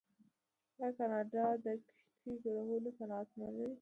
آیا 0.77 0.89
کاناډا 0.97 1.45
د 1.65 1.67
کښتیو 1.85 2.41
جوړولو 2.43 2.89
صنعت 2.97 3.29
نلري؟ 3.39 3.67